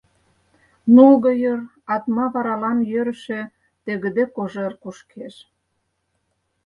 Нулго 0.95 1.31
йыр 1.41 1.59
атма 1.95 2.25
варалан 2.33 2.79
йӧрышӧ 2.91 3.41
тыгыде 3.85 4.23
кожер 4.35 4.73
кушкеш. 4.81 5.35